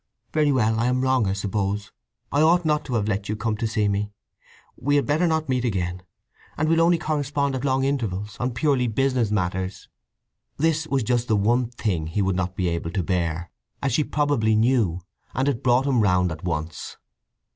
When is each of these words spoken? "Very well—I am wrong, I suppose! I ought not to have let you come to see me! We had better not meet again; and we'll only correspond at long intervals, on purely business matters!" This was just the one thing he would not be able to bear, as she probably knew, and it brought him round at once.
"Very 0.33 0.51
well—I 0.51 0.87
am 0.87 1.01
wrong, 1.01 1.27
I 1.27 1.33
suppose! 1.33 1.91
I 2.31 2.41
ought 2.41 2.65
not 2.65 2.83
to 2.85 2.95
have 2.95 3.07
let 3.07 3.29
you 3.29 3.35
come 3.35 3.55
to 3.57 3.67
see 3.67 3.87
me! 3.87 4.09
We 4.75 4.95
had 4.95 5.05
better 5.05 5.27
not 5.27 5.47
meet 5.47 5.63
again; 5.63 6.01
and 6.57 6.67
we'll 6.67 6.81
only 6.81 6.97
correspond 6.97 7.53
at 7.53 7.63
long 7.63 7.83
intervals, 7.83 8.35
on 8.39 8.55
purely 8.55 8.87
business 8.87 9.29
matters!" 9.29 9.89
This 10.57 10.87
was 10.87 11.03
just 11.03 11.27
the 11.27 11.35
one 11.37 11.69
thing 11.69 12.07
he 12.07 12.23
would 12.23 12.35
not 12.35 12.55
be 12.55 12.67
able 12.69 12.89
to 12.93 13.03
bear, 13.03 13.51
as 13.79 13.93
she 13.93 14.03
probably 14.03 14.55
knew, 14.55 15.01
and 15.35 15.47
it 15.47 15.61
brought 15.63 15.85
him 15.85 16.01
round 16.01 16.31
at 16.31 16.43
once. 16.43 16.97